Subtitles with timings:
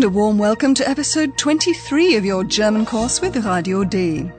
[0.00, 4.30] And a warm welcome to episode 23 of your German course with Radio D.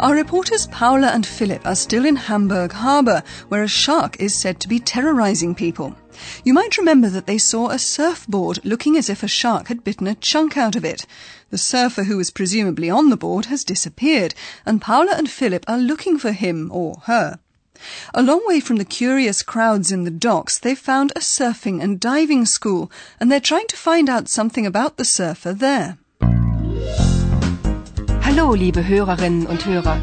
[0.00, 4.58] Our reporters Paula and Philip are still in Hamburg Harbour, where a shark is said
[4.58, 5.94] to be terrorizing people.
[6.42, 10.08] You might remember that they saw a surfboard looking as if a shark had bitten
[10.08, 11.06] a chunk out of it.
[11.50, 14.34] The surfer who was presumably on the board has disappeared,
[14.66, 17.38] and Paula and Philip are looking for him or her.
[18.14, 22.00] A long way from the curious crowds in the docks, they've found a surfing and
[22.00, 25.98] diving school, and they're trying to find out something about the surfer there.
[28.22, 30.00] Hallo, liebe Hörerinnen und Hörer.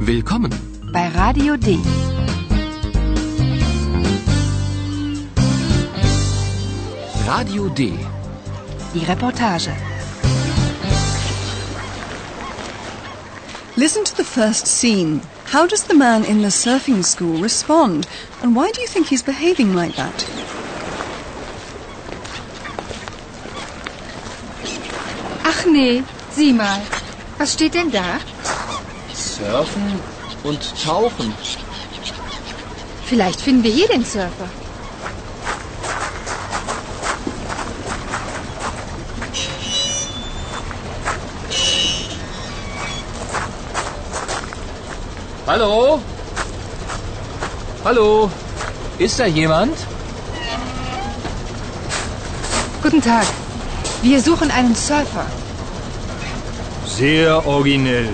[0.00, 0.50] Willkommen.
[0.92, 1.78] Bei Radio D.
[7.26, 7.96] Radio D.
[8.92, 9.70] Die Reportage.
[13.76, 15.20] Listen to the first scene.
[15.50, 18.06] How does the man in the surfing school respond?
[18.40, 20.24] And why do you think he's behaving like that?
[25.44, 26.80] Ach nee, sieh mal.
[27.38, 28.20] Was steht denn da?
[29.12, 30.00] Surfen
[30.44, 31.34] und Tauchen.
[33.06, 34.48] Vielleicht finden wir hier den Surfer.
[45.46, 46.00] Hallo?
[47.84, 48.30] Hallo?
[48.98, 49.74] Ist da jemand?
[52.82, 53.26] Guten Tag.
[54.02, 55.24] Wir suchen einen Surfer.
[56.86, 58.10] Sehr originell.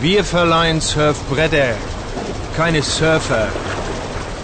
[0.00, 1.74] Wir verleihen Surfbretter,
[2.54, 3.48] keine Surfer.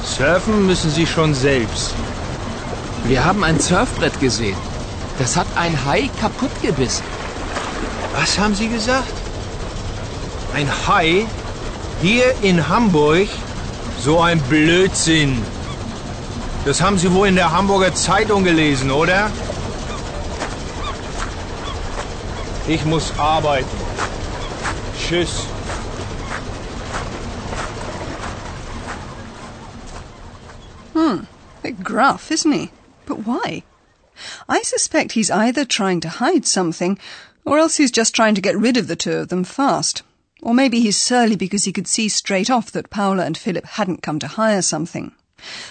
[0.02, 1.94] Surfen müssen Sie schon selbst.
[3.04, 4.56] Wir haben ein Surfbrett gesehen.
[5.18, 7.04] Das hat ein Hai kaputt gebissen.
[8.18, 9.12] Was haben Sie gesagt?
[10.54, 11.26] Ein Hai?
[12.00, 13.28] Hier in Hamburg?
[13.98, 15.42] So ein Blödsinn.
[16.64, 19.30] Das haben Sie wohl in der Hamburger Zeitung gelesen, oder?
[22.66, 23.68] Ich muss arbeiten.
[24.98, 25.46] Tschüss.
[30.94, 31.26] Hmm,
[31.62, 32.70] bit gruff, isn't he?
[33.04, 33.62] But why?
[34.48, 36.98] I suspect he's either trying to hide something,
[37.44, 40.02] or else he's just trying to get rid of the two of them fast.
[40.44, 44.02] Or maybe he's surly because he could see straight off that Paula and Philip hadn't
[44.02, 45.12] come to hire something.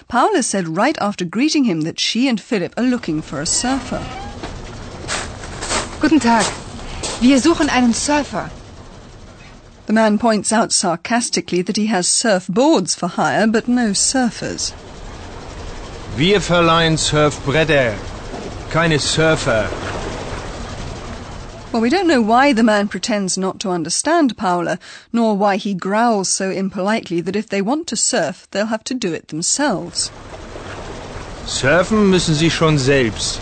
[0.08, 4.04] Paula said right after greeting him that she and Philip are looking for a surfer.
[6.02, 6.46] Guten Tag.
[7.22, 8.50] Wir suchen einen Surfer.
[9.86, 14.74] The man points out sarcastically that he has surfboards for hire, but no surfers.
[16.16, 17.96] Wir verleihen Surfbretter,
[18.72, 19.70] keine Surfer.
[21.74, 24.78] Well, we don't know why the man pretends not to understand Paula,
[25.12, 28.94] nor why he growls so impolitely that if they want to surf, they'll have to
[28.94, 30.12] do it themselves.
[31.48, 33.40] Surfen müssen Sie schon selbst.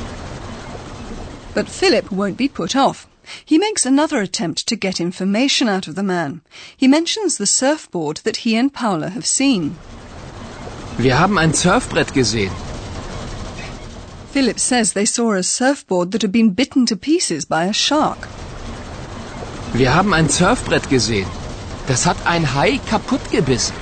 [1.53, 3.05] But Philip won't be put off.
[3.43, 6.39] He makes another attempt to get information out of the man.
[6.77, 9.75] He mentions the surfboard that he and Paula have seen.
[10.97, 12.53] Wir haben ein Surfbrett gesehen.
[14.33, 18.29] Philip says they saw a surfboard that had been bitten to pieces by a shark.
[19.73, 21.27] Wir haben ein Surfbrett gesehen.
[21.87, 23.75] Das hat ein Hai kaputt gebissen.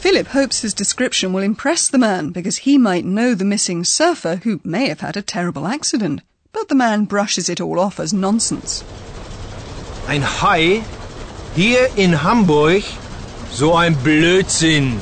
[0.00, 4.36] Philip hopes his description will impress the man because he might know the missing surfer
[4.36, 6.22] who may have had a terrible accident.
[6.52, 8.82] But the man brushes it all off as nonsense.
[10.08, 10.82] Ein Hai?
[11.54, 12.84] Hier in Hamburg?
[13.52, 14.98] So ein Blödsinn.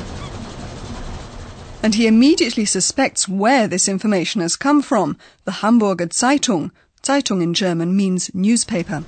[1.81, 6.71] And he immediately suspects where this information has come from the Hamburger Zeitung.
[7.01, 9.03] Zeitung in German means newspaper.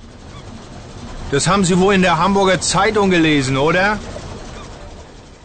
[1.30, 3.98] Das haben Sie wohl in der Hamburger Zeitung gelesen, oder?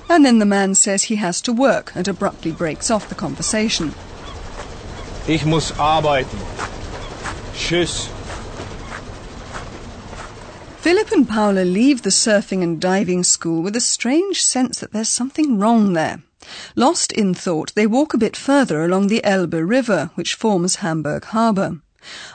[0.10, 3.94] And then the man says he has to work and abruptly breaks off the conversation.
[5.28, 6.38] Ich muss arbeiten.
[7.54, 8.08] Tschüss.
[10.80, 15.10] Philip and Paula leave the surfing and diving school with a strange sense that there's
[15.10, 16.22] something wrong there.
[16.76, 21.26] Lost in thought, they walk a bit further along the Elbe River, which forms Hamburg
[21.26, 21.82] Harbour.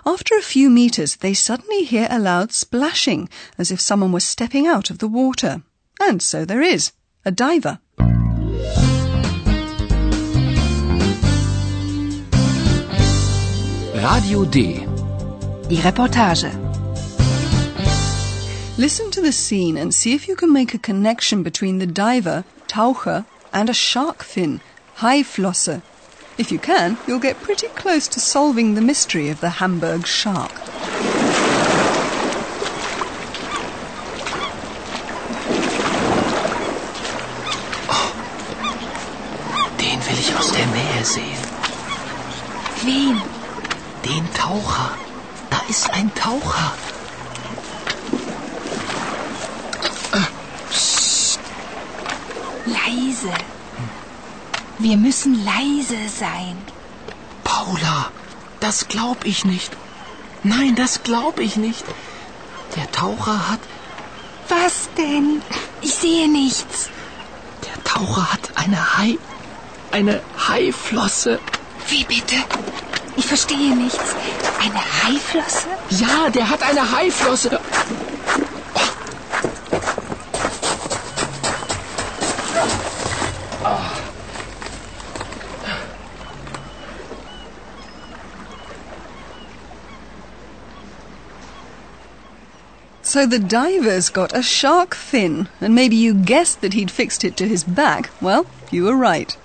[0.04, 3.28] After a few metres, they suddenly hear a loud splashing,
[3.58, 5.62] as if someone was stepping out of the water.
[6.00, 6.92] And so there is
[7.24, 7.78] a diver.
[13.94, 14.78] Radio D.
[15.68, 16.50] Die Reportage.
[18.76, 22.44] Listen to the scene and see if you can make a connection between the diver,
[22.66, 24.60] Taucher, and a shark fin,
[24.98, 25.82] Haiflosse.
[26.38, 30.50] If you can, you'll get pretty close to solving the mystery of the Hamburg shark.
[37.88, 38.12] Oh,
[39.78, 41.42] den will ich aus der Nähe sehen.
[42.84, 43.20] Wen?
[44.04, 44.96] Den Taucher.
[45.50, 46.72] Da ist ein Taucher.
[53.22, 53.34] Leise.
[54.78, 56.56] Wir müssen leise sein.
[57.44, 58.10] Paula,
[58.60, 59.72] das glaub ich nicht.
[60.42, 61.84] Nein, das glaub ich nicht.
[62.76, 63.60] Der Taucher hat.
[64.48, 65.42] Was denn?
[65.82, 66.90] Ich sehe nichts.
[67.66, 69.18] Der Taucher hat eine Hai.
[69.92, 71.38] Eine Haiflosse.
[71.88, 72.36] Wie bitte?
[73.16, 74.16] Ich verstehe nichts.
[74.58, 75.68] Eine Haiflosse?
[75.90, 77.60] Ja, der hat eine Haiflosse.
[93.12, 97.36] So the diver's got a shark fin, and maybe you guessed that he'd fixed it
[97.36, 98.08] to his back.
[98.22, 99.36] Well, you were right.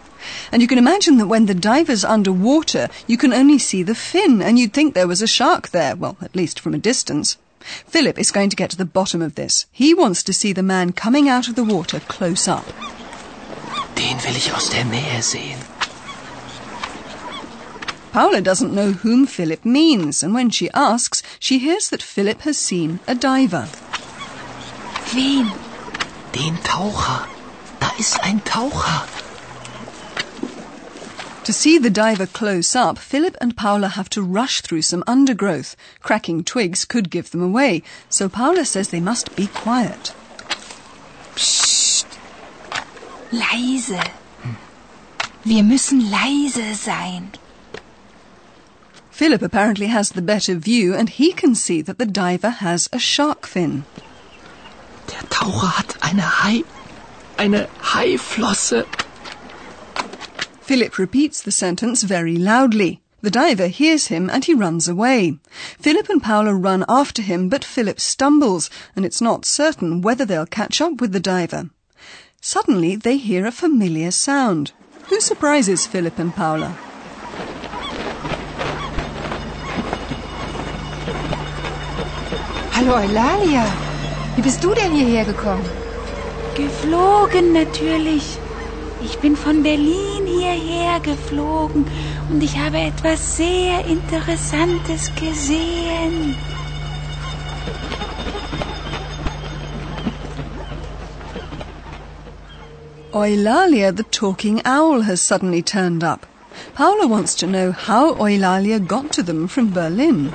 [0.53, 4.41] And you can imagine that when the diver's underwater, you can only see the fin,
[4.41, 7.35] and you'd think there was a shark there, well, at least from a distance.
[7.59, 9.65] Philip is going to get to the bottom of this.
[9.73, 12.65] He wants to see the man coming out of the water close up.
[13.95, 15.59] Den will ich aus der Nähe sehen.
[18.17, 22.57] Paula doesn't know whom Philip means, and when she asks, she hears that Philip has
[22.57, 23.69] seen a diver.
[25.13, 25.51] Wen?
[26.31, 27.27] Den Taucher.
[27.79, 29.05] Da ist ein Taucher.
[31.43, 35.75] To see the diver close up, Philip and Paula have to rush through some undergrowth.
[36.01, 40.11] Cracking twigs could give them away, so Paula says they must be quiet.
[43.31, 44.01] Leise.
[45.45, 47.33] Wir müssen leise sein.
[49.17, 52.99] Philip apparently has the better view, and he can see that the diver has a
[52.99, 53.83] shark fin.
[55.07, 56.61] Der Taucher hat eine Hai.
[57.39, 58.85] Eine Haiflosse.
[60.61, 63.01] Philip repeats the sentence very loudly.
[63.23, 65.39] The diver hears him and he runs away.
[65.79, 70.45] Philip and Paula run after him, but Philip stumbles, and it's not certain whether they'll
[70.45, 71.71] catch up with the diver.
[72.39, 74.73] Suddenly, they hear a familiar sound.
[75.05, 76.77] Who surprises Philip and Paula?
[82.87, 83.65] Hallo Eulalia.
[84.37, 85.65] Wie bist du denn hierher gekommen?
[86.55, 88.37] Geflogen natürlich.
[89.03, 91.85] Ich bin von Berlin hierher geflogen
[92.29, 96.37] und ich habe etwas sehr Interessantes gesehen.
[103.11, 106.25] Eulalia the talking owl has suddenly turned up.
[106.73, 110.31] Paula wants to know how Eulalia got to them from Berlin.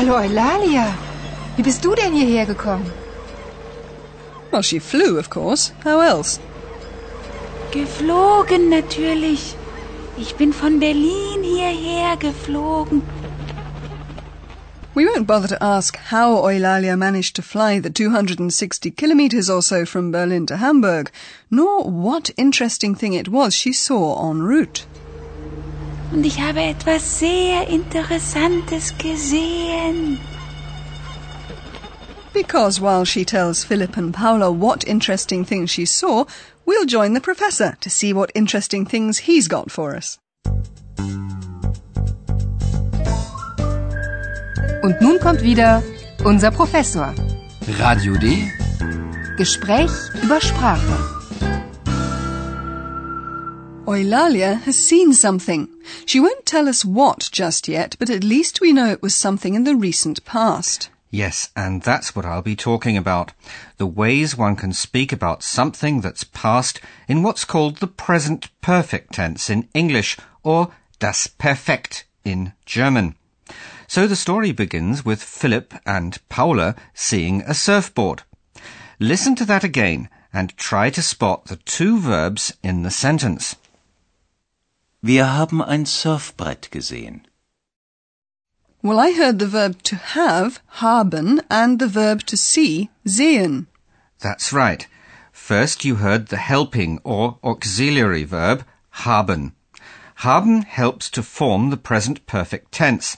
[0.00, 0.96] Hallo Eulalia.
[1.56, 2.90] Wie bist du denn hierher gekommen?
[4.50, 5.72] Well, she flew, of course.
[5.84, 6.40] How else?
[7.70, 9.54] Geflogen natürlich.
[10.16, 13.02] Ich bin von Berlin hierher geflogen.
[14.94, 19.84] We won't bother to ask how Eulalia managed to fly the 260 kilometres or so
[19.84, 21.10] from Berlin to Hamburg,
[21.50, 24.86] nor what interesting thing it was she saw en route.
[26.12, 30.18] Und ich habe etwas sehr Interessantes gesehen.
[32.32, 36.24] Because while she tells Philip and Paula what interesting things she saw,
[36.64, 40.18] we'll join the professor to see what interesting things he's got for us.
[44.82, 45.82] Und nun kommt wieder
[46.24, 47.14] unser Professor.
[47.78, 48.50] Radio D.
[49.36, 49.90] Gespräch
[50.22, 51.19] über Sprache.
[53.98, 55.68] Eulalia has seen something.
[56.06, 59.54] She won't tell us what just yet, but at least we know it was something
[59.54, 60.90] in the recent past.
[61.10, 63.32] Yes, and that's what I'll be talking about.
[63.78, 69.14] The ways one can speak about something that's past in what's called the present perfect
[69.14, 70.70] tense in English or
[71.00, 73.16] das Perfekt in German.
[73.88, 78.22] So the story begins with Philip and Paula seeing a surfboard.
[79.00, 83.56] Listen to that again and try to spot the two verbs in the sentence.
[85.02, 87.26] Wir haben ein Surfbrett gesehen.
[88.82, 93.66] Well, I heard the verb to have, haben, and the verb to see, sehen.
[94.18, 94.86] That's right.
[95.32, 99.52] First you heard the helping or auxiliary verb haben.
[100.16, 103.16] Haben helps to form the present perfect tense.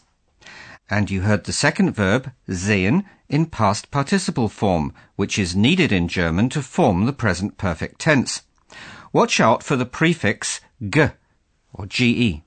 [0.89, 6.07] And you heard the second verb, sehen, in past participle form, which is needed in
[6.07, 8.43] German to form the present perfect tense.
[9.13, 11.09] Watch out for the prefix g
[11.73, 12.43] or ge.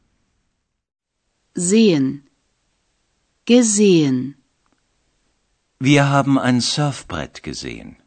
[1.55, 2.23] Sehen.
[3.45, 4.35] Gesehen.
[5.79, 7.97] Wir haben ein Surfbrett gesehen.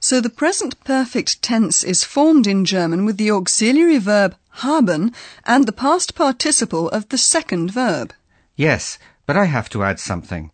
[0.00, 5.12] So the present perfect tense is formed in German with the auxiliary verb haben
[5.44, 8.14] and the past participle of the second verb.
[8.54, 10.50] Yes, but I have to add something.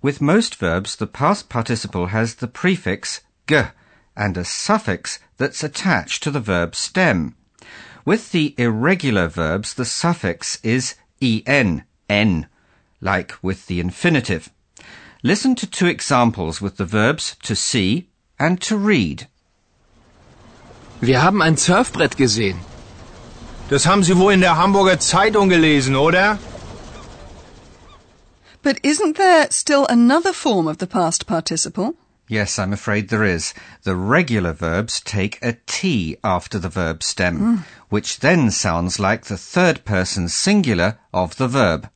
[0.00, 3.62] With most verbs, the past participle has the prefix g
[4.16, 7.34] and a suffix that's attached to the verb stem.
[8.08, 12.46] With the irregular verbs, the suffix is en, n,
[13.02, 14.48] like with the infinitive.
[15.22, 19.26] Listen to two examples with the verbs to see and to read.
[21.02, 22.60] Wir haben ein Surfbrett gesehen.
[23.68, 26.38] Das haben Sie wohl in der Hamburger Zeitung gelesen, oder?
[28.62, 31.94] But isn't there still another form of the past participle?
[32.28, 33.54] Yes, I'm afraid there is.
[33.84, 37.56] The regular verbs take a T after the verb stem, hmm.
[37.88, 41.88] which then sounds like the third person singular of the verb.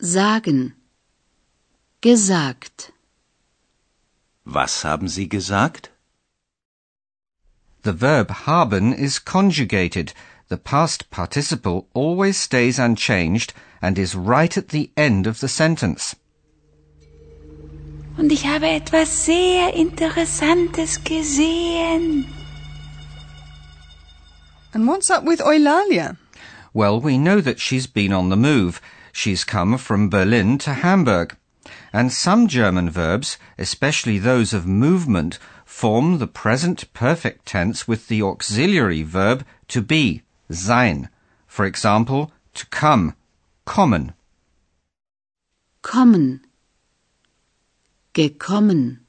[0.00, 0.74] Sagen.
[2.02, 2.90] Gesagt.
[4.44, 5.90] Was haben Sie gesagt?
[7.82, 10.12] The verb haben is conjugated.
[10.48, 16.16] The past participle always stays unchanged and is right at the end of the sentence.
[18.16, 22.26] Und ich habe etwas sehr Interessantes gesehen.
[24.72, 26.16] And what's up with Eulalia?
[26.72, 28.80] Well, we know that she's been on the move.
[29.12, 31.36] She's come from Berlin to Hamburg.
[31.92, 38.22] And some German verbs, especially those of movement, form the present perfect tense with the
[38.22, 41.08] auxiliary verb to be, sein.
[41.46, 43.14] For example, to come,
[43.66, 44.14] kommen.
[45.82, 46.45] Kommen.
[48.16, 49.06] Gekommen.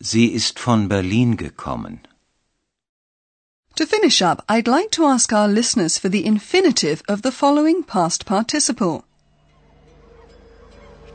[0.00, 2.00] Sie ist von Berlin gekommen.
[3.76, 7.84] To finish up, I'd like to ask our listeners for the infinitive of the following
[7.84, 9.04] past participle.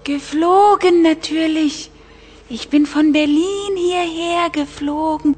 [0.05, 1.91] Geflogen natürlich.
[2.47, 5.35] Ich bin von Berlin hierher geflogen.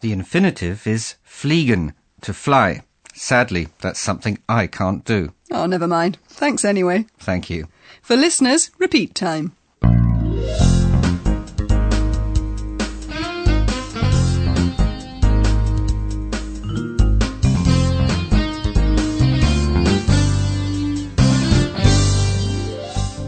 [0.00, 2.84] The infinitive is fliegen, to fly.
[3.14, 5.32] Sadly, that's something I can't do.
[5.50, 6.18] Oh, never mind.
[6.28, 7.06] Thanks anyway.
[7.18, 7.66] Thank you.
[8.02, 9.52] For listeners, repeat time.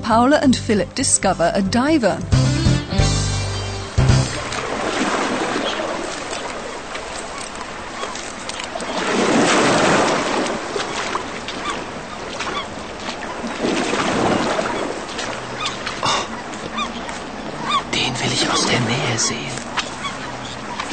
[0.03, 2.46] Paula and Philip discover a diver.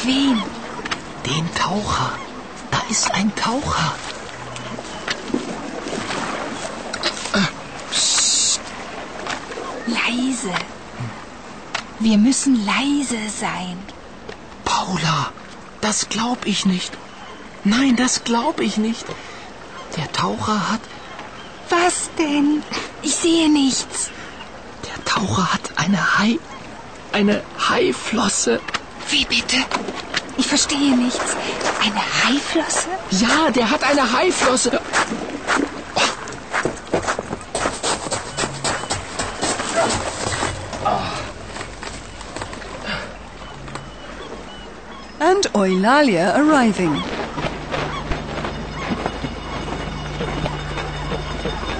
[0.04, 0.42] Wen?
[1.26, 2.12] Den Taucher.
[2.72, 3.96] Da ist ein Taucher.
[9.88, 10.54] Leise.
[12.00, 13.78] Wir müssen leise sein.
[14.66, 15.32] Paula,
[15.82, 16.92] das glaub ich nicht.
[17.64, 19.06] Nein, das glaub ich nicht.
[19.96, 20.82] Der Taucher hat.
[21.70, 22.62] Was denn?
[23.02, 24.10] Ich sehe nichts.
[24.86, 26.40] Der Taucher hat eine Hai.
[27.14, 28.60] Eine Haiflosse.
[29.10, 29.58] Wie bitte?
[30.38, 31.36] Ich verstehe nichts.
[31.82, 32.90] Eine Haiflosse?
[33.12, 34.80] Ja, der hat eine Haiflosse.
[45.20, 47.02] And Eulalia arriving.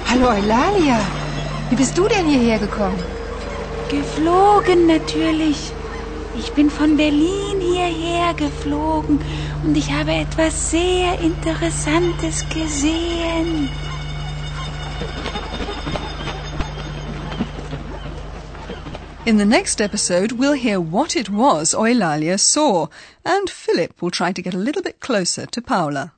[0.08, 1.00] Hallo Eulalia,
[1.70, 2.98] wie bist du denn hierher gekommen?
[3.90, 5.72] Geflogen natürlich.
[6.38, 9.20] Ich bin von Berlin hierher geflogen
[9.64, 13.68] und ich habe etwas sehr Interessantes gesehen.
[19.26, 22.88] In the next episode, we'll hear what it was Eulalia saw,
[23.24, 26.12] and Philip will try to get a little bit closer to Paula.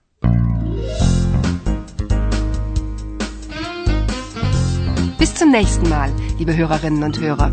[5.19, 7.53] Bis zum nächsten Mal, liebe Hörerinnen und Hörer.